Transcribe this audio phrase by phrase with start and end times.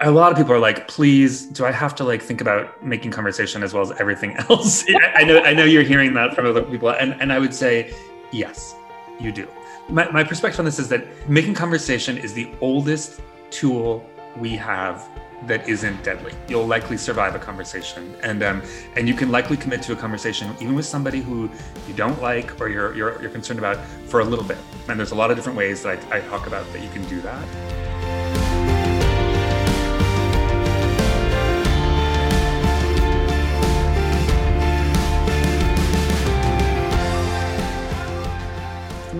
[0.00, 3.10] a lot of people are like, please, do I have to like think about making
[3.10, 4.84] conversation as well as everything else?
[5.14, 6.90] I know, I know you're hearing that from other people.
[6.90, 7.94] And, and I would say,
[8.32, 8.74] yes,
[9.18, 9.48] you do.
[9.88, 13.20] My, my perspective on this is that making conversation is the oldest
[13.50, 15.08] tool we have
[15.44, 16.32] that isn't deadly.
[16.48, 18.62] You'll likely survive a conversation, and um,
[18.96, 21.50] and you can likely commit to a conversation even with somebody who
[21.86, 23.76] you don't like or you're you're, you're concerned about
[24.06, 24.58] for a little bit.
[24.88, 27.06] And there's a lot of different ways that I, I talk about that you can
[27.06, 27.85] do that.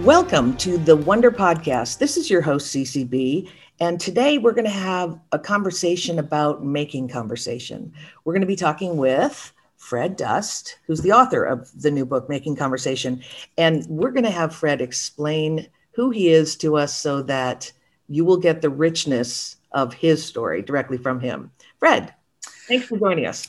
[0.07, 1.99] Welcome to the Wonder Podcast.
[1.99, 3.51] This is your host, CCB.
[3.81, 7.93] And today we're going to have a conversation about making conversation.
[8.25, 12.29] We're going to be talking with Fred Dust, who's the author of the new book,
[12.29, 13.21] Making Conversation.
[13.59, 17.73] And we're going to have Fred explain who he is to us so that
[18.09, 21.51] you will get the richness of his story directly from him.
[21.81, 22.15] Fred,
[22.69, 23.49] thanks for joining us.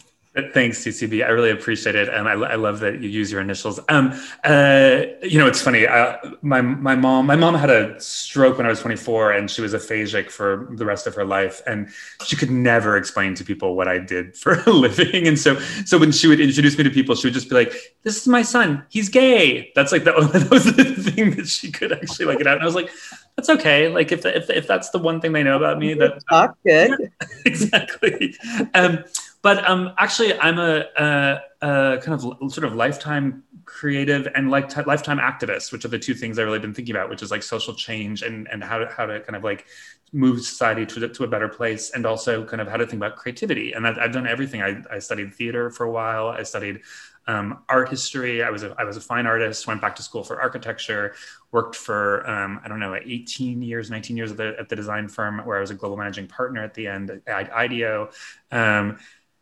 [0.53, 1.25] Thanks, CCB.
[1.25, 3.79] I really appreciate it, and I, I love that you use your initials.
[3.89, 4.11] Um,
[4.43, 5.87] uh, you know, it's funny.
[5.87, 9.61] Uh, my my mom my mom had a stroke when I was 24, and she
[9.61, 11.89] was aphasic for the rest of her life, and
[12.23, 15.27] she could never explain to people what I did for a living.
[15.27, 17.73] And so, so when she would introduce me to people, she would just be like,
[18.03, 18.85] "This is my son.
[18.89, 22.45] He's gay." That's like the that was the thing that she could actually like it
[22.47, 22.57] out.
[22.57, 22.91] And I was like,
[23.37, 23.87] that's okay.
[23.87, 26.89] Like if, if, if that's the one thing they know about me, that talk good.
[26.99, 28.35] Yeah, exactly.
[28.73, 29.03] Um,
[29.47, 34.75] but um, actually, I'm a, a, a, kind of sort of lifetime creative and like
[34.85, 37.43] lifetime activist, which are the two things I've really been thinking about, which is like
[37.43, 39.65] social change and and how to how to kind of like
[40.11, 43.15] move society to, to a better place, and also kind of how to think about
[43.15, 43.71] creativity.
[43.71, 44.61] And I've, I've done everything.
[44.61, 46.27] I, I studied theater for a while.
[46.27, 46.81] I studied
[47.27, 48.43] um, art history.
[48.43, 49.65] I was a, I was a fine artist.
[49.65, 51.15] Went back to school for architecture.
[51.53, 55.07] Worked for um, I don't know 18 years, 19 years at the, at the design
[55.07, 58.09] firm where I was a global managing partner at the end at IDEO.
[58.51, 58.97] Um,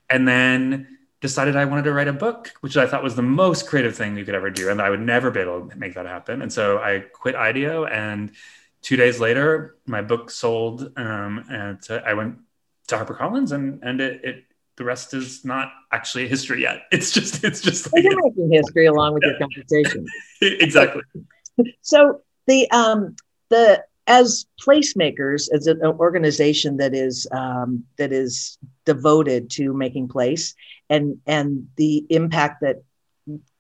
[0.09, 0.87] and then
[1.21, 4.17] decided I wanted to write a book, which I thought was the most creative thing
[4.17, 6.41] you could ever do, and I would never be able to make that happen.
[6.41, 8.31] And so I quit IDEO, and
[8.81, 12.39] two days later, my book sold, um, and I went
[12.87, 14.43] to HarperCollins, and and it, it
[14.77, 16.83] the rest is not actually history yet.
[16.91, 19.31] It's just it's just like, you're making history along with yeah.
[19.31, 20.05] your conversation.
[20.41, 21.01] exactly.
[21.81, 23.15] so the um
[23.49, 30.53] the as placemakers, as an organization that is um, that is devoted to making place
[30.89, 32.83] and and the impact that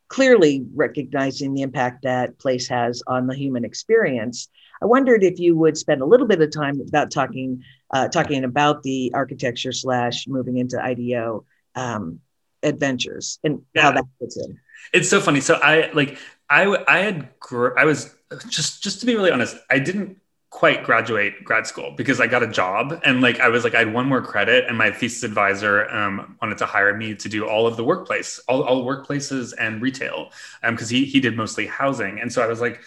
[0.07, 4.49] clearly recognizing the impact that place has on the human experience,
[4.81, 8.43] I wondered if you would spend a little bit of time about talking uh, talking
[8.43, 11.45] about the architecture slash moving into IDEO
[11.75, 12.19] um,
[12.61, 13.83] adventures and yeah.
[13.83, 14.59] how that fits in.
[14.93, 15.41] It's so funny.
[15.41, 16.19] So I like
[16.49, 18.15] I I had gr- I was
[18.49, 20.17] just just to be really honest, I didn't
[20.55, 23.79] quite graduate grad school because I got a job and like I was like I
[23.79, 27.45] had one more credit and my thesis advisor um, wanted to hire me to do
[27.45, 31.67] all of the workplace, all, all workplaces and retail because um, he he did mostly
[31.67, 32.79] housing and so I was like.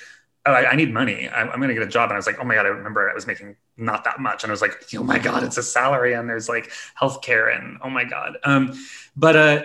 [0.47, 1.29] Oh, I, I need money.
[1.29, 2.09] I'm, I'm going to get a job.
[2.09, 4.45] And I was like, oh my God, I remember I was making not that much.
[4.45, 7.77] And I was like, oh my God, it's a salary and there's like healthcare and
[7.83, 8.39] oh my God.
[8.45, 8.73] Um,
[9.15, 9.63] but, uh,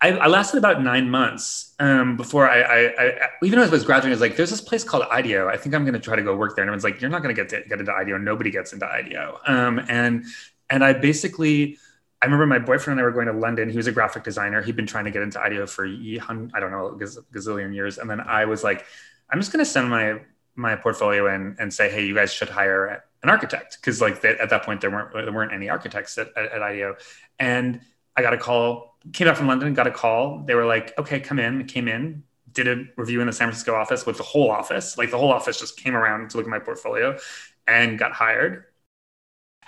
[0.00, 3.84] I, I, lasted about nine months um, before I, I, I, even though I was
[3.84, 5.48] graduating, I was like, there's this place called IDEO.
[5.48, 6.62] I think I'm going to try to go work there.
[6.62, 8.16] And everyone's like, you're not going to get to get into IDEO.
[8.18, 9.40] Nobody gets into IDEO.
[9.46, 10.24] Um, and,
[10.70, 11.78] and I basically,
[12.22, 13.70] I remember my boyfriend and I were going to London.
[13.70, 14.62] He was a graphic designer.
[14.62, 17.98] He'd been trying to get into IDEO for, I don't know, gazillion years.
[17.98, 18.84] And then I was like,
[19.30, 20.20] I'm just going to send my,
[20.54, 23.78] my portfolio in and say, Hey, you guys should hire an architect.
[23.82, 26.62] Cause like they, at that point there weren't, there weren't any architects at, at, at
[26.62, 26.96] IDEO.
[27.40, 27.80] And
[28.16, 30.42] I got a call came back from London, got a call.
[30.46, 31.66] They were like, okay, come in.
[31.66, 34.98] Came in, did a review in the San Francisco office with the whole office.
[34.98, 37.18] Like the whole office just came around to look at my portfolio
[37.66, 38.64] and got hired.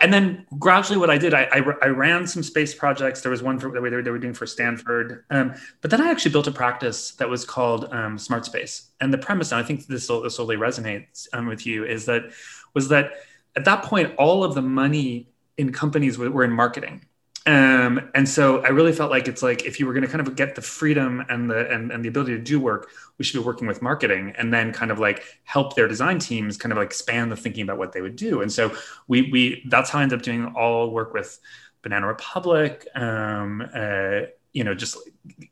[0.03, 3.21] And then gradually, what I did, I, I, I ran some space projects.
[3.21, 5.25] There was one for, that they were, they were doing for Stanford.
[5.29, 8.93] Um, but then I actually built a practice that was called um, Smart Space.
[9.01, 12.31] And the premise, and I think this will, this resonate um, with you, is that
[12.73, 13.13] was that
[13.57, 17.05] at that point, all of the money in companies were, were in marketing
[17.47, 20.27] um, and so I really felt like it's like if you were going to kind
[20.27, 23.41] of get the freedom and the and, and the ability to do work, we should
[23.41, 26.79] be working with marketing and then kind of like help their design teams kind of
[26.79, 28.43] like expand the thinking about what they would do.
[28.43, 28.75] And so
[29.09, 31.39] we we that's how I ended up doing all work with
[31.83, 34.21] Banana Republic, um, uh,
[34.53, 34.99] you know, just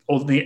[0.08, 0.42] old uh,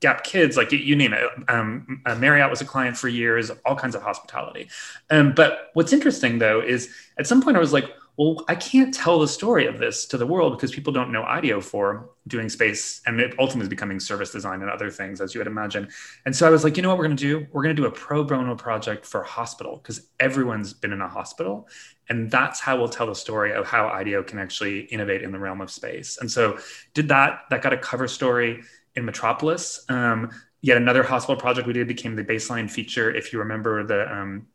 [0.00, 1.24] Gap Kids, like you name it.
[1.48, 4.68] Um, uh, Marriott was a client for years, all kinds of hospitality.
[5.08, 8.94] Um, but what's interesting though is at some point I was like well, I can't
[8.94, 12.48] tell the story of this to the world because people don't know IDEO for doing
[12.48, 15.88] space and it ultimately is becoming service design and other things, as you would imagine.
[16.24, 17.46] And so I was like, you know what we're going to do?
[17.52, 21.02] We're going to do a pro bono project for a hospital because everyone's been in
[21.02, 21.68] a hospital
[22.08, 25.38] and that's how we'll tell the story of how IDEO can actually innovate in the
[25.38, 26.18] realm of space.
[26.20, 26.58] And so,
[26.94, 28.62] did that that got a cover story
[28.96, 29.84] in Metropolis.
[29.88, 30.30] Um,
[30.62, 33.14] yet another hospital project we did became the baseline feature.
[33.14, 34.46] If you remember the um,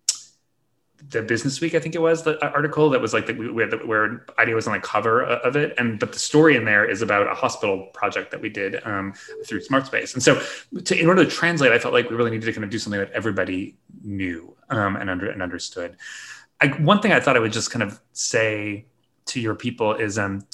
[1.10, 3.78] the Business Week, I think it was the article that was like that we, the,
[3.86, 7.02] where IDEO was on the cover of it, and but the story in there is
[7.02, 9.14] about a hospital project that we did um,
[9.46, 10.14] through Smart Space.
[10.14, 10.42] And so,
[10.86, 12.80] to, in order to translate, I felt like we really needed to kind of do
[12.80, 15.98] something that everybody knew um, and under and understood.
[16.60, 18.86] I, one thing I thought I would just kind of say
[19.28, 20.46] to your people is, um,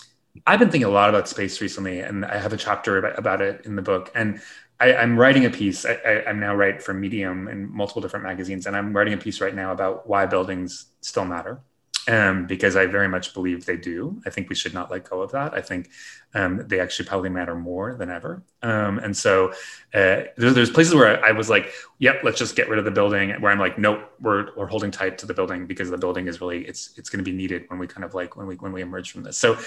[0.46, 3.42] I've been thinking a lot about space recently, and I have a chapter about, about
[3.42, 4.42] it in the book, and
[4.80, 5.86] I, am writing a piece.
[5.86, 9.42] I, am now write for Medium and multiple different magazines, and I'm writing a piece
[9.42, 11.62] right now about why buildings still matter,
[12.08, 14.22] um, because I very much believe they do.
[14.26, 15.54] I think we should not let go of that.
[15.54, 15.90] I think
[16.36, 18.44] um, they actually probably matter more than ever.
[18.62, 19.50] Um, and so
[19.94, 22.92] uh, there's, there's, places where I was like, "Yep, let's just get rid of the
[22.92, 26.28] building." Where I'm like, "Nope, we're we're holding tight to the building because the building
[26.28, 28.56] is really it's it's going to be needed when we kind of like when we
[28.56, 29.58] when we emerge from this." So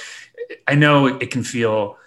[0.69, 1.99] I know it can feel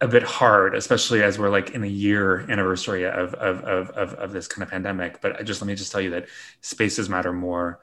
[0.00, 4.14] a bit hard, especially as we're like in a year anniversary of, of, of, of,
[4.14, 5.20] of this kind of pandemic.
[5.20, 6.26] But just let me just tell you that
[6.62, 7.80] spaces matter more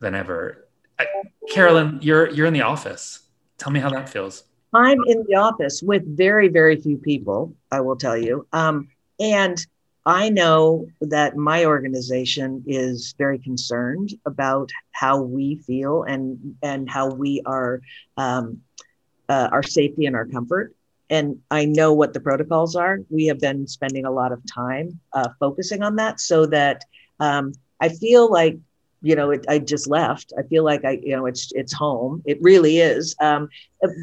[0.00, 0.68] than ever.
[0.98, 1.06] I,
[1.50, 3.20] Carolyn, you're you're in the office.
[3.56, 4.44] Tell me how that feels.
[4.72, 7.54] I'm in the office with very very few people.
[7.72, 8.88] I will tell you, um,
[9.18, 9.64] and
[10.06, 17.10] I know that my organization is very concerned about how we feel and and how
[17.10, 17.80] we are
[18.16, 18.62] um,
[19.28, 20.74] uh, our safety and our comfort
[21.10, 23.00] and I know what the protocols are.
[23.08, 26.84] We have been spending a lot of time uh, focusing on that so that
[27.20, 28.58] um, I feel like
[29.00, 30.32] you know it, I just left.
[30.38, 32.22] I feel like I you know it's it's home.
[32.26, 33.48] It really is, um,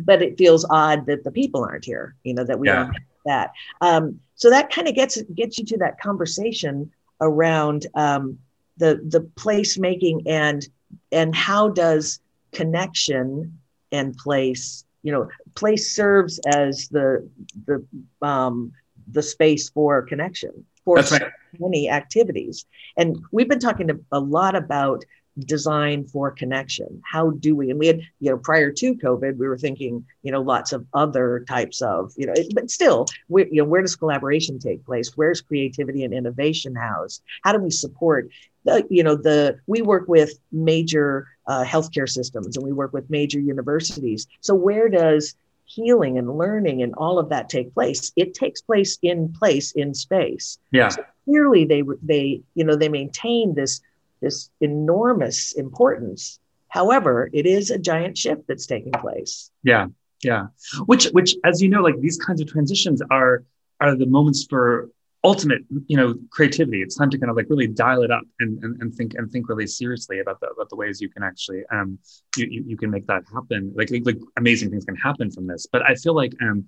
[0.06, 2.16] but it feels odd that the people aren't here.
[2.24, 2.76] You know that we yeah.
[2.76, 3.52] don't have that.
[3.82, 6.92] Um, so that kind of gets gets you to that conversation
[7.22, 8.40] around um,
[8.78, 10.68] the the placemaking and
[11.12, 12.20] and how does
[12.52, 13.60] connection
[13.92, 17.30] and place you know place serves as the
[17.68, 17.86] the
[18.22, 18.72] um,
[19.08, 21.22] the space for connection for right.
[21.60, 22.66] many activities
[22.98, 25.06] and we've been talking a lot about
[25.40, 29.48] design for connection how do we and we had you know prior to covid we
[29.48, 33.62] were thinking you know lots of other types of you know but still we, you
[33.62, 38.30] know where does collaboration take place where's creativity and innovation housed how do we support
[38.66, 43.10] the, you know the we work with major uh, healthcare systems and we work with
[43.10, 44.28] major universities.
[44.42, 45.36] So where does
[45.66, 48.12] healing and learning and all of that take place?
[48.16, 50.58] It takes place in place in space.
[50.72, 50.90] Yeah.
[50.90, 53.82] So clearly, they they you know they maintain this
[54.26, 56.40] this enormous importance.
[56.68, 59.52] However, it is a giant shift that's taking place.
[59.64, 59.88] Yeah,
[60.24, 60.48] yeah.
[60.88, 63.44] Which which as you know, like these kinds of transitions are
[63.80, 64.90] are the moments for
[65.24, 68.64] ultimate you know creativity it's time to kind of like really dial it up and,
[68.64, 71.64] and, and think and think really seriously about the, about the ways you can actually
[71.72, 71.98] um
[72.38, 75.66] you, you, you can make that happen like, like amazing things can happen from this
[75.74, 76.66] but i feel like um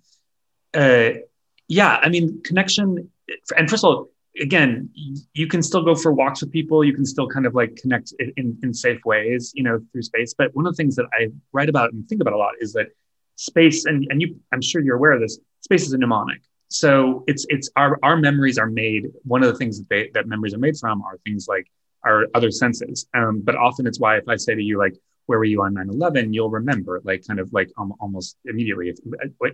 [0.74, 1.12] uh
[1.68, 3.12] yeah i mean connection
[3.56, 4.10] and first of all
[4.42, 4.90] again
[5.34, 6.84] you can still go for walks with people.
[6.84, 10.34] You can still kind of like connect in, in safe ways you know through space.
[10.38, 12.74] But one of the things that i write about and think about a lot is
[12.74, 12.88] that
[13.36, 16.42] space and, and you i'm sure you're aware of this space is a mnemonic.
[16.70, 20.28] So it's it's our our memories are made one of the things that they that
[20.28, 21.68] memories are made from are things like
[22.04, 23.08] our other senses.
[23.14, 24.96] Um, but often it's why if i say to you like
[25.28, 28.98] where were you on 9-11 you'll remember like kind of like um, almost immediately if,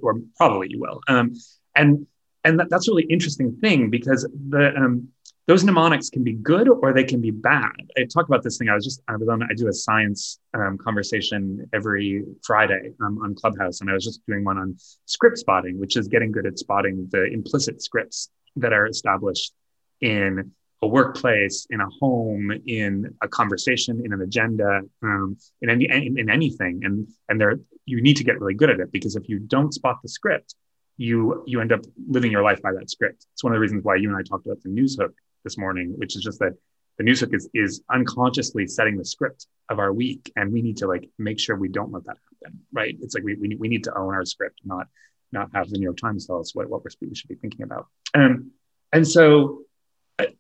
[0.01, 1.01] or probably you will.
[1.07, 1.34] Um,
[1.75, 2.05] and
[2.43, 5.09] and that, that's a really interesting thing because the um,
[5.45, 7.73] those mnemonics can be good or they can be bad.
[7.97, 8.69] I talk about this thing.
[8.69, 13.19] I was just I was on I do a science um, conversation every Friday um,
[13.23, 16.45] on Clubhouse, and I was just doing one on script spotting, which is getting good
[16.45, 19.53] at spotting the implicit scripts that are established
[20.01, 25.85] in a workplace, in a home, in a conversation, in an agenda, um, in any
[25.89, 29.17] in, in anything, and and there you need to get really good at it because
[29.17, 30.55] if you don't spot the script,
[30.97, 33.25] you you end up living your life by that script.
[33.33, 35.57] It's one of the reasons why you and I talked about the news hook this
[35.57, 36.53] morning, which is just that
[36.97, 40.31] the news hook is, is unconsciously setting the script of our week.
[40.35, 42.59] And we need to like make sure we don't let that happen.
[42.71, 42.95] Right.
[43.01, 44.88] It's like we, we, we need to own our script, not
[45.31, 47.88] not have the New York Times tell us what, what we should be thinking about.
[48.13, 48.51] Um,
[48.91, 49.63] and so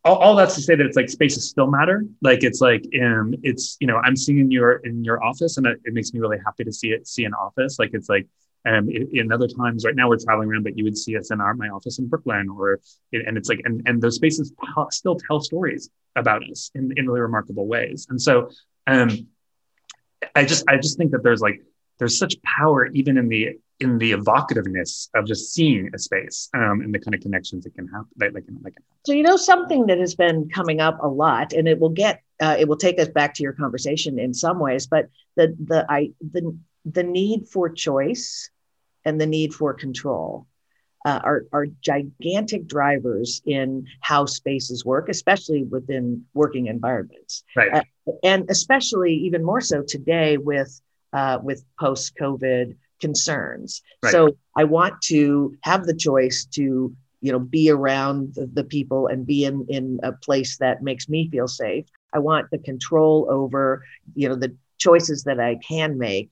[0.05, 2.05] all, all, that's to say that it's like spaces still matter.
[2.21, 5.65] Like it's like um, it's you know I'm seeing in your in your office, and
[5.65, 7.79] it, it makes me really happy to see it see an office.
[7.79, 8.27] Like it's like
[8.65, 11.41] um, in, other times, right now we're traveling around, but you would see us in
[11.41, 12.79] our my office in Brooklyn, or
[13.11, 14.53] and it's like and and those spaces
[14.91, 18.07] still tell stories about us in in really remarkable ways.
[18.09, 18.49] And so,
[18.87, 19.27] um,
[20.35, 21.61] I just I just think that there's like
[21.99, 26.81] there's such power even in the in the evocativeness of just seeing a space um,
[26.81, 28.07] and the kind of connections that can happen.
[28.15, 28.83] That, that, can, that can.
[29.05, 32.21] So you know something that has been coming up a lot, and it will get
[32.39, 35.85] uh, it will take us back to your conversation in some ways, but the the
[35.89, 38.49] I the the need for choice
[39.05, 40.47] and the need for control
[41.05, 47.43] uh, are, are gigantic drivers in how spaces work, especially within working environments.
[47.55, 47.73] Right.
[47.73, 50.81] Uh, and especially even more so today with
[51.11, 53.81] uh, with post COVID concerns.
[54.01, 54.11] Right.
[54.11, 59.07] So I want to have the choice to you know be around the, the people
[59.07, 61.85] and be in in a place that makes me feel safe.
[62.13, 63.83] I want the control over
[64.15, 66.31] you know the choices that I can make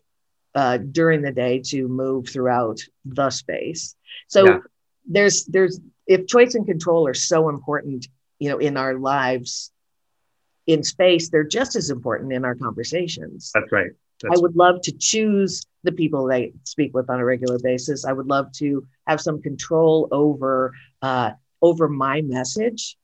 [0.55, 3.95] uh, during the day to move throughout the space.
[4.27, 4.57] So yeah.
[5.07, 8.07] there's there's if choice and control are so important,
[8.39, 9.71] you know, in our lives
[10.67, 13.51] in space, they're just as important in our conversations.
[13.53, 13.91] That's right.
[14.21, 17.57] That's I would love to choose the people that I speak with on a regular
[17.59, 18.05] basis.
[18.05, 21.31] I would love to have some control over uh,
[21.61, 22.97] over my message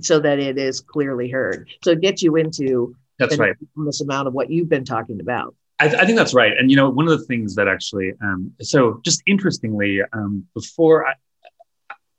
[0.00, 1.68] so that it is clearly heard.
[1.82, 3.56] So it gets you into that's right.
[3.76, 5.54] this amount of what you've been talking about.
[5.80, 6.52] I, I, think that's right.
[6.58, 11.06] And you know, one of the things that actually, um, so just interestingly, um, before
[11.06, 11.14] I,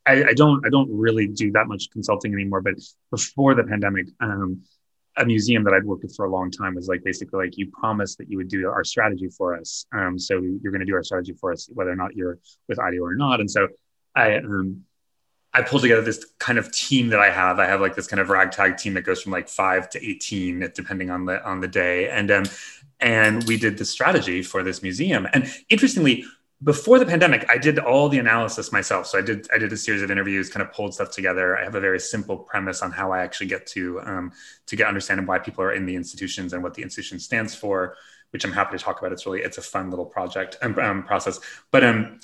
[0.06, 2.62] I, I, don't, I don't really do that much consulting anymore.
[2.62, 2.74] But
[3.10, 4.62] before the pandemic, um,
[5.16, 7.70] a museum that I'd worked with for a long time was like basically like you
[7.70, 9.84] promised that you would do our strategy for us.
[9.92, 12.38] Um, so you're going to do our strategy for us, whether or not you're
[12.68, 13.40] with IDEO or not.
[13.40, 13.68] And so
[14.14, 14.84] I, um,
[15.52, 17.58] I pulled together this kind of team that I have.
[17.58, 20.70] I have like this kind of ragtag team that goes from like five to eighteen,
[20.74, 22.08] depending on the on the day.
[22.08, 22.44] And um,
[23.00, 25.26] and we did the strategy for this museum.
[25.32, 26.24] And interestingly,
[26.62, 29.06] before the pandemic, I did all the analysis myself.
[29.06, 31.56] So I did I did a series of interviews, kind of pulled stuff together.
[31.56, 34.32] I have a very simple premise on how I actually get to um,
[34.66, 37.96] to get understanding why people are in the institutions and what the institution stands for,
[38.30, 39.12] which I'm happy to talk about.
[39.12, 41.40] It's really it's a fun little project and um, um, process.
[41.70, 42.20] But um,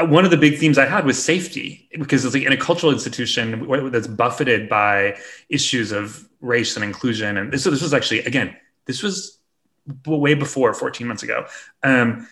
[0.00, 2.92] one of the big themes I had was safety because it's like in a cultural
[2.92, 5.18] institution that's buffeted by
[5.50, 7.36] issues of race and inclusion.
[7.36, 9.38] And so this was actually again this was
[10.06, 11.46] way before 14 months ago.
[11.82, 12.28] Um,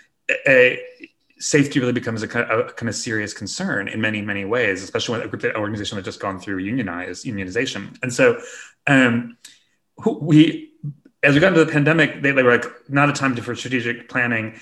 [0.47, 0.81] a,
[1.39, 4.83] safety really becomes a kind, of, a kind of serious concern in many, many ways,
[4.83, 7.99] especially when a group, an organization that just gone through unionized unionization.
[8.03, 8.41] And so
[8.87, 9.37] um,
[10.21, 10.71] we,
[11.25, 14.09] as we got into the pandemic, they, they were like, not a time for strategic
[14.09, 14.55] planning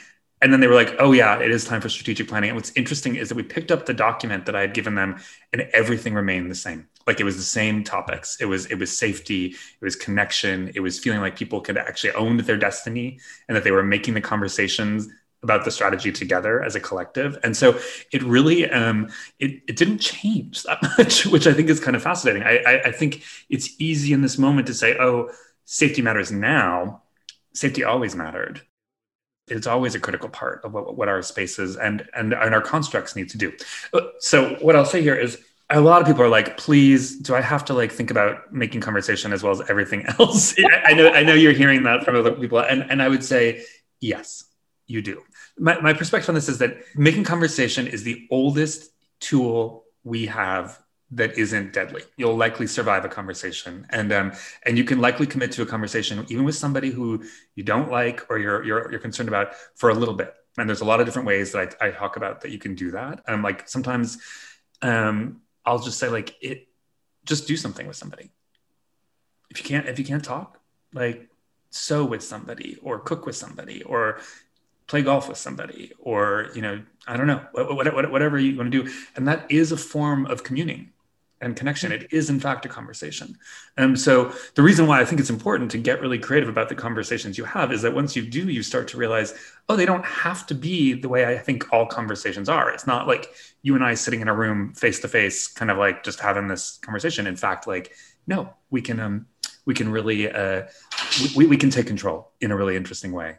[0.42, 2.50] and then they were like, oh, yeah, it is time for strategic planning.
[2.50, 5.20] And what's interesting is that we picked up the document that I had given them
[5.52, 6.88] and everything remained the same.
[7.06, 8.36] Like it was the same topics.
[8.40, 12.12] It was, it was safety, it was connection, it was feeling like people could actually
[12.12, 15.08] own their destiny and that they were making the conversations
[15.42, 17.38] about the strategy together as a collective.
[17.42, 17.78] And so
[18.12, 22.02] it really, um, it, it didn't change that much, which I think is kind of
[22.02, 22.42] fascinating.
[22.42, 25.30] I, I, I think it's easy in this moment to say, oh,
[25.64, 27.02] safety matters now.
[27.54, 28.62] Safety always mattered
[29.50, 33.16] it's always a critical part of what, what our spaces and, and and our constructs
[33.16, 33.52] need to do.
[34.20, 35.38] So what I'll say here is
[35.70, 38.80] a lot of people are like, please, do I have to like think about making
[38.80, 40.54] conversation as well as everything else?
[40.84, 43.64] I know I know you're hearing that from other people, and and I would say
[44.00, 44.44] yes,
[44.86, 45.22] you do.
[45.58, 50.80] My my perspective on this is that making conversation is the oldest tool we have
[51.12, 52.02] that isn't deadly.
[52.16, 54.32] You'll likely survive a conversation, and um,
[54.64, 57.22] and you can likely commit to a conversation even with somebody who
[57.54, 60.34] you don't like or you're you're, you're concerned about for a little bit.
[60.58, 62.74] And there's a lot of different ways that I, I talk about that you can
[62.74, 63.22] do that.
[63.26, 64.18] And I'm like sometimes,
[64.82, 66.66] um, I'll just say like it,
[67.24, 68.32] just do something with somebody.
[69.50, 70.58] If you can't if you can't talk,
[70.92, 71.28] like
[71.70, 74.18] sew with somebody or cook with somebody or
[74.88, 78.92] play golf with somebody or you know i don't know whatever you want to do
[79.14, 80.90] and that is a form of communing
[81.40, 81.92] and connection.
[81.92, 83.38] It is, in fact, a conversation.
[83.76, 86.74] And so, the reason why I think it's important to get really creative about the
[86.74, 89.34] conversations you have is that once you do, you start to realize,
[89.68, 92.70] oh, they don't have to be the way I think all conversations are.
[92.70, 93.32] It's not like
[93.62, 96.48] you and I sitting in a room face to face, kind of like just having
[96.48, 97.26] this conversation.
[97.26, 97.92] In fact, like,
[98.26, 99.26] no, we can, um,
[99.64, 100.62] we can really, uh,
[101.36, 103.36] we, we can take control in a really interesting way.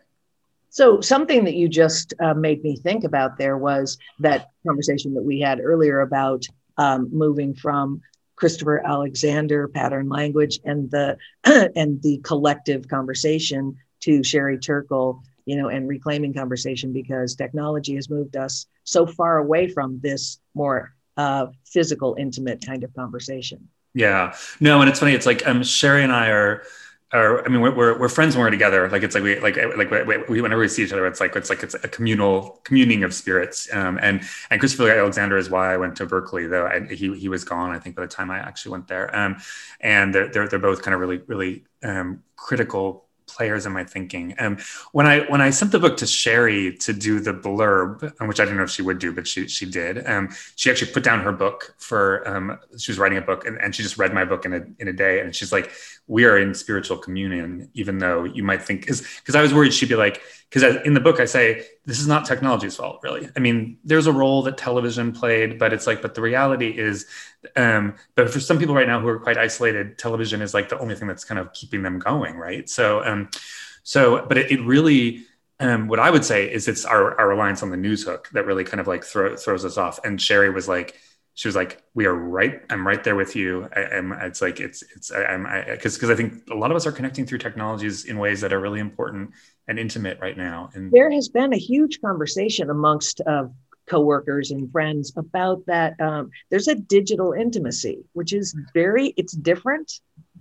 [0.74, 5.22] So, something that you just uh, made me think about there was that conversation that
[5.22, 6.46] we had earlier about
[6.78, 8.02] um, moving from
[8.36, 11.18] Christopher Alexander pattern language and the
[11.76, 18.10] and the collective conversation to Sherry Turkle, you know, and reclaiming conversation because technology has
[18.10, 23.70] moved us so far away from this more uh, physical, intimate kind of conversation.
[23.94, 25.14] Yeah, no, and it's funny.
[25.14, 26.64] It's like um, Sherry and I are
[27.14, 28.88] or I mean, we're, we're, friends when we're together.
[28.90, 29.92] Like it's like we like like
[30.30, 33.14] we, whenever we see each other, it's like it's like it's a communal communing of
[33.14, 33.68] spirits.
[33.74, 37.28] Um, and and Christopher Alexander is why I went to Berkeley, though I, he he
[37.28, 37.72] was gone.
[37.72, 39.14] I think by the time I actually went there.
[39.16, 39.38] Um,
[39.82, 44.36] and they're they're, they're both kind of really really um, critical players in my thinking.
[44.40, 44.58] Um,
[44.92, 48.40] when I when I sent the book to Sherry to do the blurb, um, which
[48.40, 50.06] I didn't know if she would do, but she she did.
[50.08, 53.58] Um, she actually put down her book for um, she was writing a book, and,
[53.60, 55.72] and she just read my book in a in a day, and she's like,
[56.08, 59.90] "We are in spiritual communion, even though you might think because I was worried she'd
[59.90, 63.30] be like because in the book I say this is not technology's fault, really.
[63.38, 67.06] I mean, there's a role that television played, but it's like, but the reality is,
[67.56, 70.78] um, but for some people right now who are quite isolated, television is like the
[70.78, 72.70] only thing that's kind of keeping them going, right?
[72.70, 73.30] So, um,
[73.84, 75.24] so, but it, it really,
[75.62, 78.46] um, what I would say is it's our, our reliance on the news hook that
[78.46, 80.00] really kind of like throw, throws us off.
[80.04, 81.00] And Sherry was like,
[81.34, 82.62] she was like, "We are right.
[82.70, 83.68] I'm right there with you.
[83.76, 85.12] I, am It's like it's it's.
[85.12, 88.18] I, am because because I think a lot of us are connecting through technologies in
[88.18, 89.32] ways that are really important
[89.68, 90.70] and intimate right now.
[90.74, 93.46] And there has been a huge conversation amongst uh,
[93.88, 96.00] coworkers and friends about that.
[96.00, 99.14] Um, there's a digital intimacy, which is very.
[99.18, 99.92] It's different,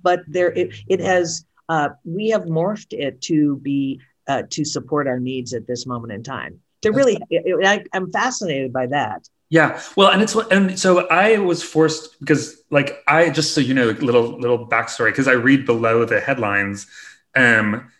[0.03, 1.45] but there it it has.
[1.69, 6.13] Uh, we have morphed it to be uh, to support our needs at this moment
[6.13, 6.59] in time.
[6.83, 7.19] To really,
[7.65, 9.29] I, I'm fascinated by that.
[9.51, 13.75] Yeah, well, and it's and so I was forced because like I just so you
[13.75, 16.87] know little little backstory because I read below the headlines.
[17.35, 17.91] Um,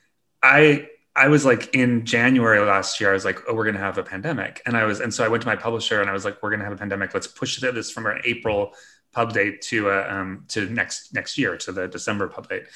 [0.45, 3.11] I I was like in January last year.
[3.11, 5.29] I was like, oh, we're gonna have a pandemic, and I was and so I
[5.29, 7.15] went to my publisher and I was like, we're gonna have a pandemic.
[7.15, 8.73] Let's push this from our April
[9.13, 12.67] pub date to uh, um to next next year to the December pub date,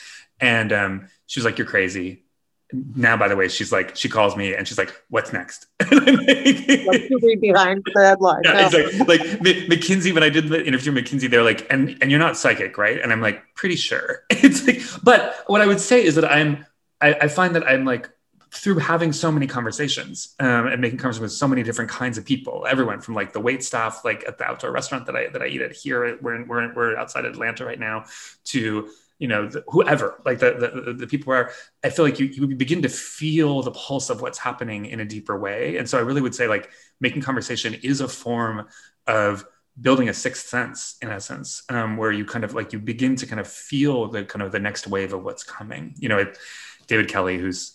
[0.40, 2.24] and um, she was like, you're crazy
[2.72, 5.90] now by the way she's like she calls me and she's like what's next like
[5.90, 8.66] to read behind the headline yeah, no.
[8.66, 8.98] exactly.
[9.06, 9.20] like
[9.68, 12.76] mckinsey when i did the interview with mckinsey they're like and and you're not psychic
[12.78, 16.24] right and i'm like pretty sure it's like but what i would say is that
[16.24, 16.64] i'm
[17.00, 18.10] i, I find that i'm like
[18.54, 22.24] through having so many conversations um, and making conversations with so many different kinds of
[22.24, 25.42] people, everyone from like the wait staff, like at the outdoor restaurant that I that
[25.42, 28.04] I eat at here, we're we're, we're outside Atlanta right now,
[28.44, 31.52] to you know the, whoever like the, the, the people where
[31.84, 35.04] i feel like you, you begin to feel the pulse of what's happening in a
[35.04, 35.76] deeper way.
[35.76, 38.66] And so i really would say like making conversation is a form
[39.06, 39.44] of
[39.80, 43.26] building a sixth sense in essence um, where you kind of like you begin to
[43.26, 45.94] kind of feel the kind of the next wave of what's coming.
[45.98, 46.38] You know it,
[46.86, 47.74] david kelley who's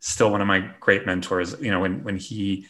[0.00, 2.66] still one of my great mentors you know when when he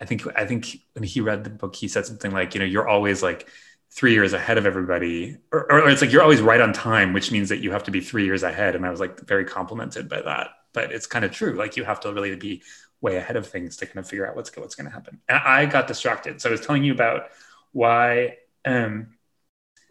[0.00, 2.66] i think i think when he read the book he said something like you know
[2.66, 3.48] you're always like
[3.92, 7.30] three years ahead of everybody or, or, it's like you're always right on time which
[7.30, 8.74] means that you have to be three years ahead.
[8.74, 10.50] And i was like very complimented by that.
[10.72, 11.52] But it's kind of true.
[11.52, 12.62] Like you have to really be
[13.02, 15.20] way ahead of things to kind of figure out what's what's going to happen.
[15.28, 16.40] And i got distracted.
[16.40, 17.28] So i was telling you about
[17.72, 19.08] why um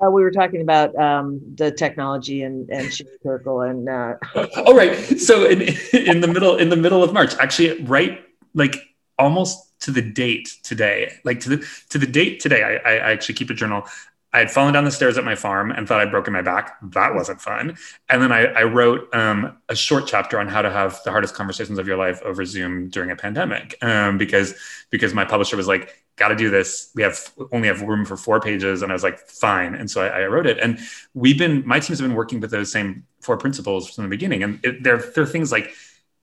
[0.04, 4.16] uh, we were talking about um, the technology and and Turkle and uh...
[4.36, 4.96] oh right.
[5.20, 5.62] So in
[5.94, 8.24] in the middle in the middle of march actually right
[8.56, 8.76] like
[9.22, 13.36] almost to the date today, like to the to the date today, I, I actually
[13.36, 13.86] keep a journal.
[14.34, 16.78] I had fallen down the stairs at my farm and thought I'd broken my back.
[16.94, 17.78] That wasn't fun.
[18.10, 21.36] And then I, I wrote um, a short chapter on how to have the hardest
[21.36, 24.56] conversations of your life over Zoom during a pandemic, um, because
[24.90, 25.84] because my publisher was like,
[26.16, 26.92] "Got to do this.
[26.96, 27.18] We have
[27.52, 30.26] only have room for four pages," and I was like, "Fine." And so I, I
[30.28, 30.58] wrote it.
[30.60, 30.80] And
[31.14, 34.44] we've been my teams have been working with those same four principles from the beginning.
[34.44, 35.74] And it, there are things like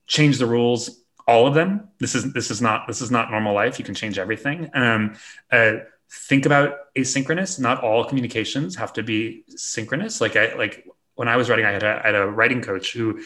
[0.07, 1.87] change the rules all of them.
[1.99, 3.77] This is this is not this is not normal life.
[3.77, 4.69] You can change everything.
[4.73, 5.15] Um,
[5.51, 5.73] uh,
[6.11, 7.59] think about asynchronous.
[7.59, 10.19] Not all communications have to be synchronous.
[10.21, 12.93] Like I like when I was writing, I had a, I had a writing coach
[12.93, 13.23] who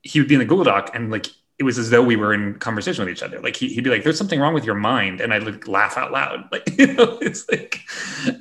[0.00, 1.26] he would be in the Google Doc and like
[1.58, 3.38] it was as though we were in conversation with each other.
[3.38, 5.98] Like he, would be like, "There's something wrong with your mind," and I'd like laugh
[5.98, 6.48] out loud.
[6.52, 7.80] Like you know, it's like,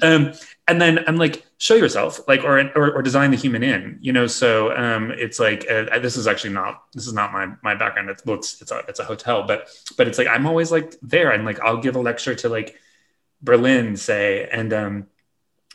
[0.02, 0.34] um,
[0.68, 4.14] and then I'm like, show yourself, like, or or, or design the human in, you
[4.14, 4.28] know.
[4.28, 8.10] So um, it's like uh, this is actually not this is not my my background.
[8.10, 10.96] It's well, it's it's a it's a hotel, but but it's like I'm always like
[11.02, 11.34] there.
[11.34, 12.76] I'm like I'll give a lecture to like
[13.42, 15.08] Berlin, say, and um,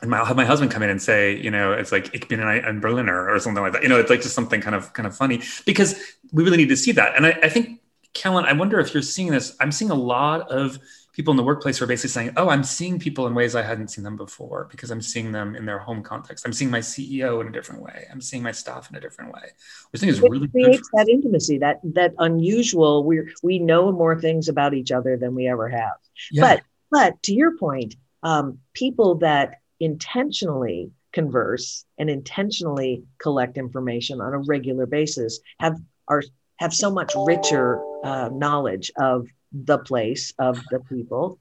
[0.02, 2.28] and my, I'll have my husband come in and say, you know, it's like ich
[2.28, 3.82] bin ein Berliner or something like that.
[3.82, 6.00] You know, it's like just something kind of kind of funny because
[6.32, 7.16] we really need to see that.
[7.16, 7.80] And I, I think,
[8.12, 9.56] Kellen, I wonder if you're seeing this.
[9.58, 10.78] I'm seeing a lot of
[11.16, 13.88] people in the workplace are basically saying, "Oh, I'm seeing people in ways I hadn't
[13.88, 16.46] seen them before because I'm seeing them in their home context.
[16.46, 18.04] I'm seeing my CEO in a different way.
[18.12, 19.48] I'm seeing my staff in a different way."
[19.90, 23.02] Which I think is it really creates that intimacy, that that unusual.
[23.02, 25.96] We we know more things about each other than we ever have.
[26.30, 26.42] Yeah.
[26.42, 34.34] But but to your point, um, people that intentionally converse and intentionally collect information on
[34.34, 36.22] a regular basis have are
[36.58, 39.26] have so much richer uh, knowledge of
[39.64, 41.38] the place of the people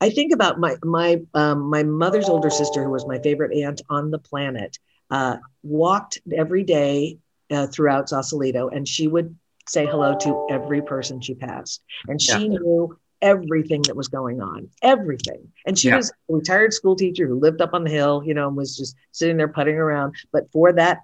[0.00, 3.82] i think about my my um, my mother's older sister who was my favorite aunt
[3.88, 4.78] on the planet
[5.10, 7.18] uh, walked every day
[7.50, 9.36] uh, throughout sausalito and she would
[9.68, 12.58] say hello to every person she passed and she yeah.
[12.58, 15.52] knew everything that was going on, everything.
[15.66, 15.96] And she yeah.
[15.96, 18.76] was a retired school teacher who lived up on the hill, you know, and was
[18.76, 20.14] just sitting there putting around.
[20.32, 21.00] But for that,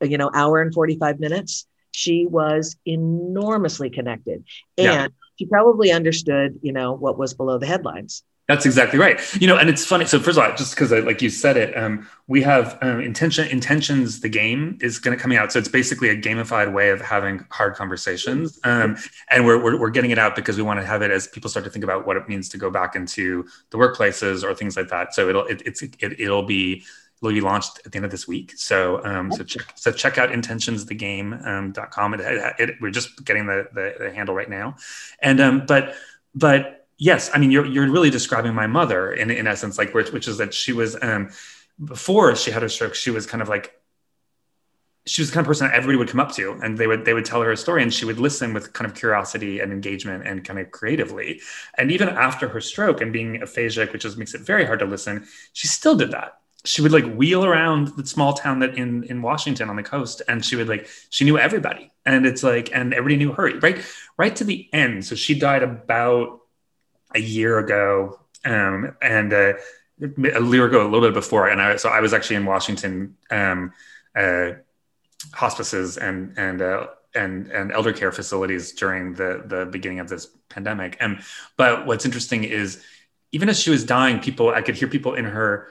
[0.00, 4.44] you know, hour and 45 minutes, she was enormously connected
[4.78, 5.08] and Yeah.
[5.38, 9.20] She probably understood you know what was below the headlines That's exactly right.
[9.40, 10.04] You know, and it's funny.
[10.04, 13.46] So first of all, just because like you said it, um, we have um, intention.
[13.48, 14.20] Intentions.
[14.20, 15.52] The game is going to coming out.
[15.52, 18.96] So it's basically a gamified way of having hard conversations, um,
[19.30, 21.48] and we're, we're we're getting it out because we want to have it as people
[21.50, 24.76] start to think about what it means to go back into the workplaces or things
[24.76, 25.14] like that.
[25.14, 26.84] So it'll it, it's it, it'll be
[27.22, 28.52] will be launched at the end of this week.
[28.56, 32.14] So um, so check so check out intentionsthegame.com.
[32.14, 34.76] It, it, it, we're just getting the, the the handle right now,
[35.20, 35.94] and um, but
[36.34, 40.12] but yes, I mean you're you're really describing my mother in in essence, like which
[40.12, 41.30] which is that she was um
[41.82, 43.80] before she had her stroke, she was kind of like
[45.04, 47.04] she was the kind of person that everybody would come up to and they would
[47.04, 49.72] they would tell her a story and she would listen with kind of curiosity and
[49.72, 51.40] engagement and kind of creatively
[51.76, 54.84] and even after her stroke and being aphasic which just makes it very hard to
[54.84, 59.02] listen she still did that she would like wheel around the small town that in
[59.04, 62.70] in washington on the coast and she would like she knew everybody and it's like
[62.72, 63.84] and everybody knew her right
[64.16, 66.40] right to the end so she died about
[67.14, 69.54] a year ago um and uh
[70.00, 73.16] a year ago a little bit before and i so i was actually in washington
[73.30, 73.72] um
[74.16, 74.50] uh
[75.32, 80.26] hospices and and uh, and and elder care facilities during the the beginning of this
[80.48, 80.96] pandemic.
[81.00, 81.20] And
[81.56, 82.82] but what's interesting is
[83.32, 85.68] even as she was dying, people I could hear people in her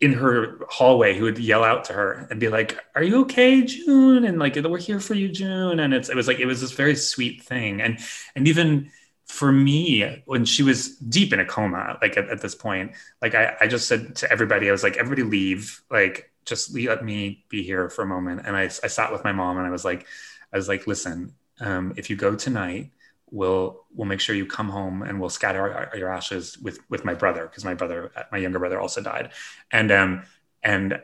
[0.00, 3.62] in her hallway who would yell out to her and be like, "Are you okay,
[3.62, 6.60] June?" And like, "We're here for you, June." And it's it was like it was
[6.60, 7.80] this very sweet thing.
[7.80, 7.98] And
[8.34, 8.90] and even
[9.26, 13.34] for me, when she was deep in a coma, like at, at this point, like
[13.34, 17.44] I, I just said to everybody, I was like, everybody leave, like just let me
[17.48, 18.42] be here for a moment.
[18.44, 20.06] And I, I sat with my mom and I was like,
[20.52, 22.90] I was like, listen, um, if you go tonight,
[23.30, 27.04] we'll we'll make sure you come home and we'll scatter our, your ashes with with
[27.04, 29.30] my brother because my brother, my younger brother, also died,
[29.70, 30.22] and um
[30.62, 31.00] and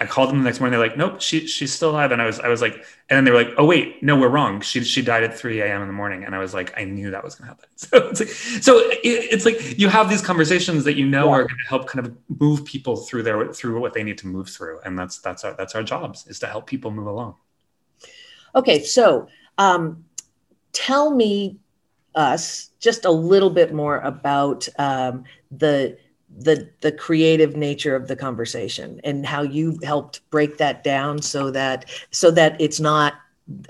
[0.00, 0.78] I called them the next morning.
[0.78, 2.12] They're like, nope, she she's still alive.
[2.12, 2.74] And I was I was like,
[3.08, 4.60] and then they were like, oh wait, no, we're wrong.
[4.60, 5.82] She she died at 3 a.m.
[5.82, 6.22] in the morning.
[6.22, 7.68] And I was like, I knew that was gonna happen.
[7.76, 11.32] So it's like so it, it's like you have these conversations that you know Yeah.
[11.32, 14.48] are gonna help kind of move people through their through what they need to move
[14.48, 14.78] through.
[14.84, 17.34] And that's that's our that's our jobs is to help people move along.
[18.54, 19.26] Okay, so
[19.58, 20.04] um,
[20.78, 21.58] tell me
[22.14, 25.98] us just a little bit more about um, the
[26.40, 31.50] the the creative nature of the conversation and how you helped break that down so
[31.50, 33.14] that so that it's not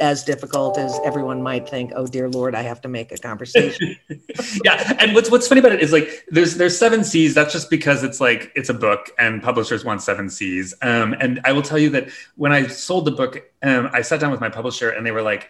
[0.01, 1.93] as difficult as everyone might think.
[1.95, 3.97] Oh dear Lord, I have to make a conversation.
[4.65, 7.71] yeah and what's what's funny about it is like there's there's seven c's that's just
[7.71, 11.63] because it's like it's a book and publishers want seven c's um, and i will
[11.63, 14.91] tell you that when i sold the book um, i sat down with my publisher
[14.91, 15.49] and they were like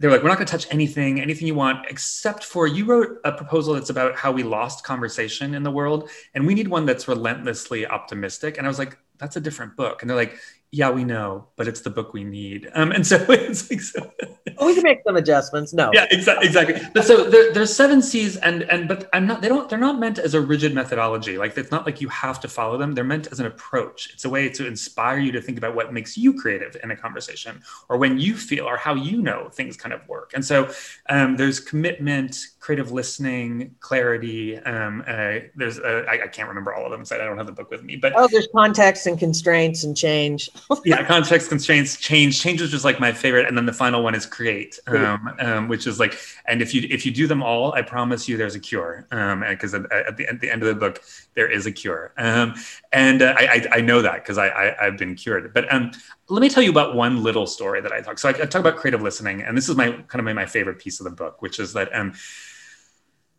[0.00, 2.84] they were like we're not going to touch anything anything you want except for you
[2.84, 6.68] wrote a proposal that's about how we lost conversation in the world and we need
[6.68, 8.58] one that's relentlessly optimistic.
[8.58, 10.02] And i was like that's a different book.
[10.02, 10.38] And they're like
[10.74, 12.68] yeah we know but it's the book we need.
[12.74, 14.12] Um, and so it's like so
[14.58, 15.72] oh, we can make some adjustments.
[15.72, 15.90] No.
[15.92, 16.80] yeah exactly exactly.
[16.92, 19.98] But so there, there's seven c's and and but i'm not they don't they're not
[19.98, 21.38] meant as a rigid methodology.
[21.38, 22.92] Like it's not like you have to follow them.
[22.92, 24.10] They're meant as an approach.
[24.12, 26.96] It's a way to inspire you to think about what makes you creative in a
[26.96, 30.32] conversation or when you feel or how you know things kind of work.
[30.34, 30.70] And so
[31.08, 36.86] um, there's commitment creative listening clarity um, uh, there's uh, I, I can't remember all
[36.86, 39.18] of them so i don't have the book with me but Oh, there's context and
[39.18, 40.48] constraints and change.
[40.86, 42.40] yeah context constraints change.
[42.40, 45.68] Change is just like my favorite and then the final one is create um, um,
[45.68, 48.54] which is like and if you if you do them all i promise you there's
[48.54, 51.02] a cure um because at, at, the, at the end of the book
[51.34, 52.14] there is a cure.
[52.16, 52.54] Um
[52.94, 55.52] and uh, I, I i know that because I, I i've been cured.
[55.52, 55.92] But um
[56.30, 58.62] let me tell you about one little story that i talk so i, I talk
[58.66, 61.10] about creative listening and this is my kind of my, my favorite piece of the
[61.10, 62.14] book which is that um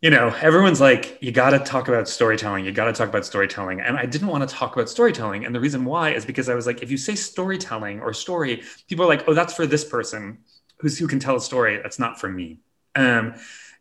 [0.06, 2.64] you know, everyone's like, you got to talk about storytelling.
[2.64, 3.80] You got to talk about storytelling.
[3.80, 5.44] And I didn't want to talk about storytelling.
[5.44, 8.62] And the reason why is because I was like, if you say storytelling or story,
[8.88, 10.38] people are like, oh, that's for this person
[10.78, 11.80] who's who can tell a story.
[11.82, 12.60] That's not for me.
[12.94, 13.34] Um,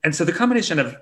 [0.04, 0.98] and so the combination of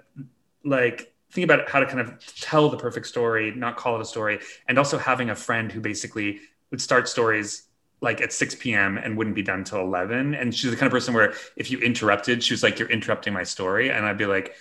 [0.66, 4.06] like thinking about how to kind of tell the perfect story, not call it a
[4.06, 7.70] story, and also having a friend who basically would start stories
[8.02, 8.98] like at 6 p.m.
[8.98, 10.36] and wouldn't be done till 11.
[10.36, 13.32] And she's the kind of person where if you interrupted, she was like, you're interrupting
[13.32, 13.90] my story.
[13.90, 14.54] And I'd be like,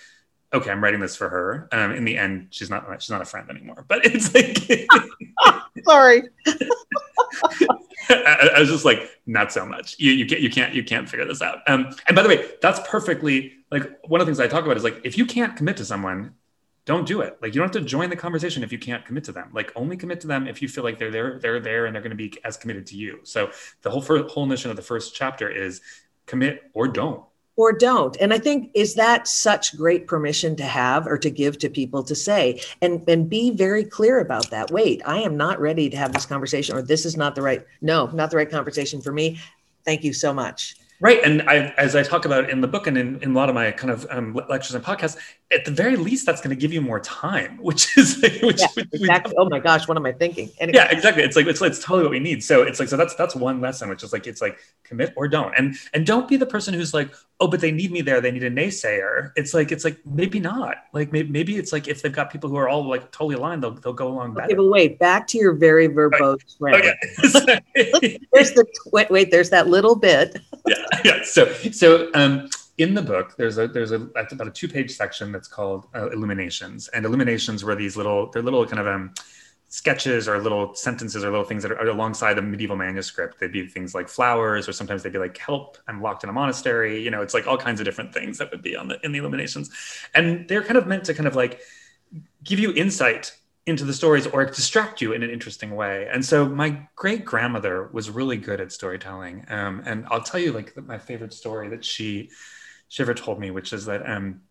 [0.53, 1.67] okay, I'm writing this for her.
[1.71, 3.85] Um, in the end, she's not she's not a friend anymore.
[3.87, 4.87] But it's like
[5.85, 6.23] Sorry.
[8.09, 9.99] I, I was just like, not so much.
[9.99, 11.59] You you can't you can't you can't figure this out.
[11.67, 14.77] Um, and by the way, that's perfectly like one of the things I talk about
[14.77, 16.33] is like if you can't commit to someone,
[16.85, 17.37] don't do it.
[17.41, 19.49] Like you don't have to join the conversation if you can't commit to them.
[19.53, 22.01] Like only commit to them if you feel like they're there, they're there, and they're
[22.01, 23.19] going to be as committed to you.
[23.23, 25.81] So the whole whole mission of the first chapter is
[26.25, 27.23] commit or don't.
[27.55, 31.57] Or don't and i think is that such great permission to have or to give
[31.57, 35.59] to people to say and and be very clear about that wait i am not
[35.59, 38.49] ready to have this conversation or this is not the right no not the right
[38.49, 39.39] conversation for me
[39.85, 40.75] Thank you so much.
[40.99, 41.19] Right.
[41.23, 43.55] And I, as I talk about in the book and in, in a lot of
[43.55, 45.17] my kind of um, lectures and podcasts,
[45.53, 48.59] at the very least, that's going to give you more time, which is like, which,
[48.59, 49.33] yeah, which exactly.
[49.37, 50.49] oh my gosh, what am I thinking?
[50.59, 50.77] Anyway.
[50.77, 51.23] Yeah, exactly.
[51.23, 52.43] It's like, it's, it's totally what we need.
[52.43, 55.27] So it's like, so that's, that's one lesson, which is like, it's like commit or
[55.27, 55.53] don't.
[55.57, 58.21] And, and don't be the person who's like, oh, but they need me there.
[58.21, 59.31] They need a naysayer.
[59.35, 62.49] It's like, it's like, maybe not like, maybe, maybe it's like, if they've got people
[62.49, 64.45] who are all like totally aligned, they'll, they'll go along better.
[64.45, 66.93] Okay, but wait, back to your very verbose yeah.
[68.33, 70.39] there's the, wait, wait, there's that little bit.
[70.67, 70.75] yeah.
[71.03, 71.23] Yeah.
[71.23, 75.31] So, so um, in the book, there's a there's a about a two page section
[75.31, 79.13] that's called uh, illuminations, and illuminations were these little they're little kind of um,
[79.69, 83.39] sketches or little sentences or little things that are alongside the medieval manuscript.
[83.39, 85.77] They'd be things like flowers, or sometimes they'd be like "Help!
[85.87, 88.49] I'm locked in a monastery." You know, it's like all kinds of different things that
[88.49, 89.69] would be on the in the illuminations,
[90.15, 91.61] and they're kind of meant to kind of like
[92.43, 96.07] give you insight into the stories or distract you in an interesting way.
[96.11, 99.45] And so my great grandmother was really good at storytelling.
[99.47, 102.29] Um, and I'll tell you like my favorite story that she
[102.93, 104.41] she ever told me, which is that um,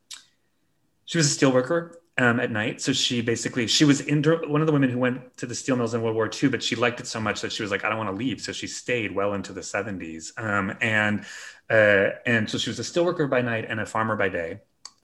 [1.04, 2.80] she was a steelworker um, at night.
[2.80, 5.76] So she basically she was in one of the women who went to the steel
[5.76, 7.84] mills in World War II, but she liked it so much that she was like,
[7.84, 8.40] I don't want to leave.
[8.40, 10.36] So she stayed well into the 70s.
[10.42, 11.24] Um, and
[11.70, 14.58] uh, and so she was a steelworker by night and a farmer by day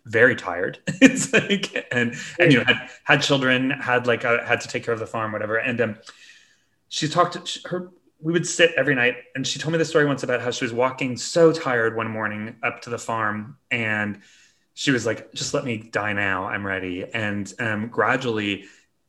[0.04, 0.80] very tired.
[1.00, 4.82] it's like, and, and, you know, had, had children, had like, a, had to take
[4.82, 5.58] care of the farm, whatever.
[5.58, 5.96] And um,
[6.88, 9.16] she talked to her, we would sit every night.
[9.34, 12.10] And she told me the story once about how she was walking so tired one
[12.10, 14.20] morning up to the farm and
[14.74, 16.44] she was like, just let me die now.
[16.44, 17.04] I'm ready.
[17.12, 18.66] And um, gradually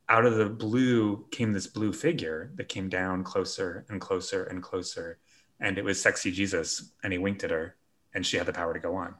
[0.09, 4.63] out of the blue came this blue figure that came down closer and closer and
[4.63, 5.19] closer.
[5.59, 6.91] And it was sexy Jesus.
[7.03, 7.75] And he winked at her
[8.15, 9.13] and she had the power to go on.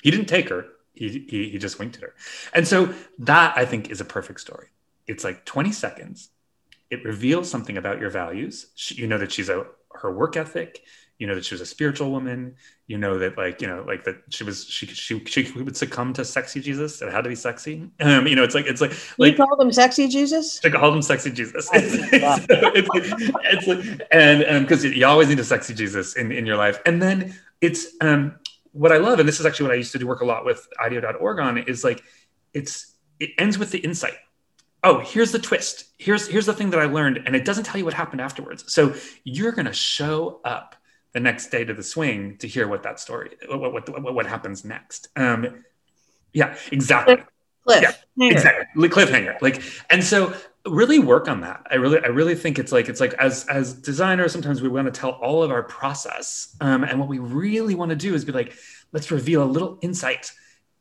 [0.00, 2.14] He didn't take her, he, he, he just winked at her.
[2.52, 4.68] And so that I think is a perfect story.
[5.08, 6.30] It's like 20 seconds.
[6.90, 8.66] It reveals something about your values.
[8.74, 10.82] She, you know that she's a her work ethic.
[11.18, 12.56] You know that she was a spiritual woman.
[12.86, 16.12] You know that like you know like that she was she she she would succumb
[16.14, 17.00] to sexy Jesus.
[17.00, 17.90] It had to be sexy.
[18.00, 20.60] Um, you know it's like it's like like you call them sexy Jesus.
[20.64, 21.68] I call them sexy Jesus.
[21.74, 26.16] It's, it's, it's, like, it's like and because um, you always need a sexy Jesus
[26.16, 26.80] in in your life.
[26.86, 28.36] And then it's um
[28.76, 30.44] what I love, and this is actually what I used to do work a lot
[30.44, 32.02] with IDEO.org on, is like
[32.52, 34.16] it's it ends with the insight.
[34.86, 35.86] Oh, here's the twist.
[35.98, 38.72] Here's here's the thing that I learned, and it doesn't tell you what happened afterwards.
[38.72, 38.94] So
[39.24, 40.76] you're gonna show up
[41.12, 44.26] the next day to the swing to hear what that story, what what what, what
[44.26, 45.08] happens next.
[45.16, 45.64] Um,
[46.32, 47.16] yeah, exactly.
[47.66, 48.88] Cliff, yeah, exactly.
[48.88, 49.42] Cliffhanger.
[49.42, 50.32] Like, and so
[50.64, 51.66] really work on that.
[51.68, 54.86] I really, I really think it's like it's like as as designers, sometimes we want
[54.86, 58.24] to tell all of our process, um, and what we really want to do is
[58.24, 58.52] be like,
[58.92, 60.30] let's reveal a little insight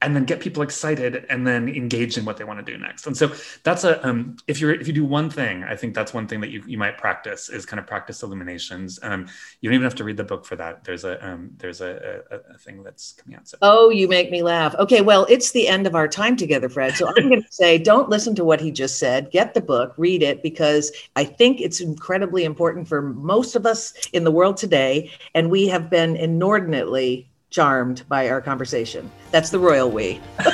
[0.01, 3.07] and then get people excited and then engage in what they want to do next.
[3.07, 3.31] And so
[3.63, 6.41] that's a um, if you're if you do one thing, I think that's one thing
[6.41, 8.99] that you, you might practice is kind of practice illuminations.
[9.01, 9.27] Um,
[9.61, 10.83] you don't even have to read the book for that.
[10.83, 13.47] There's a um, there's a, a, a, thing that's coming out.
[13.47, 13.57] So.
[13.61, 14.75] Oh, you make me laugh.
[14.75, 16.95] Okay, well, it's the end of our time together, Fred.
[16.95, 19.31] So I'm going to say, don't listen to what he just said.
[19.31, 23.93] Get the book, read it, because I think it's incredibly important for most of us
[24.13, 29.09] in the world today, and we have been inordinately charmed by our conversation.
[29.31, 30.19] That's the royal we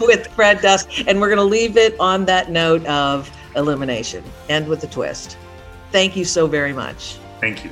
[0.00, 1.04] with Fred Dust.
[1.06, 5.36] And we're going to leave it on that note of illumination and with a twist.
[5.92, 7.18] Thank you so very much.
[7.40, 7.70] Thank you.